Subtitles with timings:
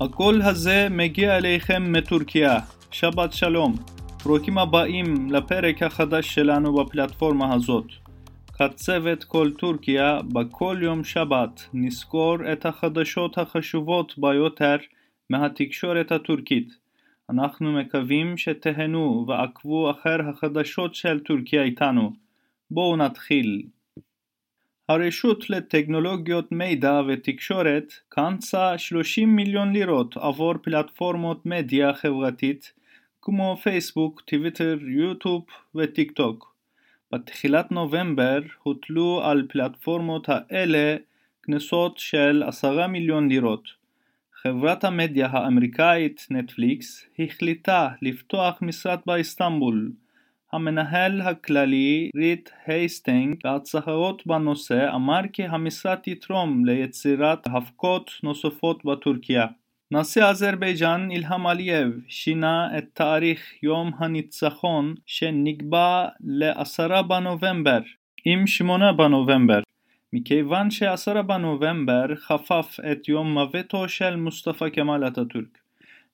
[0.00, 2.58] הקול הזה מגיע אליכם מטורקיה.
[2.90, 3.74] שבת שלום.
[4.24, 7.84] ברוכים הבאים לפרק החדש שלנו בפלטפורמה הזאת.
[8.52, 14.76] כצוות כל טורקיה, בכל יום שבת נזכור את החדשות החשובות ביותר
[15.30, 16.68] מהתקשורת הטורקית.
[17.30, 22.12] אנחנו מקווים שתהנו ועקבו אחר החדשות של טורקיה איתנו.
[22.70, 23.62] בואו נתחיל.
[24.90, 32.72] הרשות לטכנולוגיות מידע ותקשורת קנצה 30 מיליון לירות עבור פלטפורמות מדיה חברתית
[33.22, 35.44] כמו פייסבוק, טוויטר, יוטיוב
[35.74, 36.54] וטיק טוק.
[37.12, 40.96] בתחילת נובמבר הוטלו על פלטפורמות האלה
[41.40, 43.68] קנסות של 10 מיליון לירות.
[44.42, 49.92] חברת המדיה האמריקאית נטפליקס החליטה לפתוח משרד באיסטנבול
[50.52, 59.46] המנהל הכללי ריט הייסטינג בהצהרות בנושא אמר כי המשרד יתרום ליצירת הפקות נוספות בטורקיה.
[59.92, 67.80] נשיא אזרבייג'אן אילהאם עלייב שינה את תאריך יום הניצחון שנקבע ל-10 בנובמבר
[68.24, 69.60] ל-8 בנובמבר
[70.12, 75.58] מכיוון ש-10 בנובמבר חפף את יום מותו של מוסטפא כמאל אטאטורק.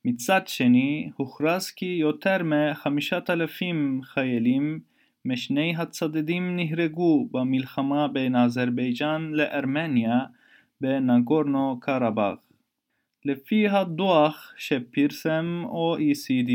[0.08, 4.80] מצד שני, הוכרז כי יותר מ-5,000 חיילים
[5.24, 10.18] משני הצדדים נהרגו במלחמה בין אזרבייג'אן לארמניה
[10.80, 12.38] בנגורנו קרבאח.
[13.24, 16.52] לפי הדוח שפרסם OECD,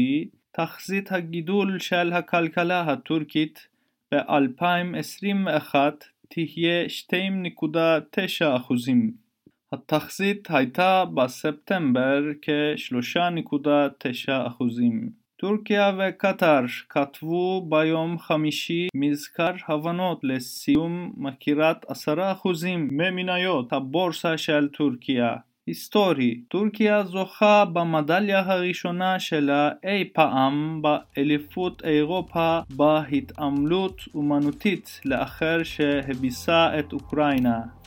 [0.51, 3.67] תחזית הגידול של הכלכלה הטורקית
[4.13, 5.75] ב-2021
[6.29, 9.20] תהיה 2.9 אחוזים.
[9.73, 14.31] התחזית הייתה בספטמבר כ-3.9%.
[15.39, 21.91] טורקיה וקטר כתבו ביום חמישי מזכר הבנות לסיום מכירת 10%
[22.91, 25.35] ממניות הבורסה של טורקיה.
[25.67, 36.93] היסטורי טורקיה זוכה במדליה הראשונה שלה אי פעם באליפות אירופה בהתעמלות אומנותית לאחר שהביסה את
[36.93, 37.80] אוקראינה.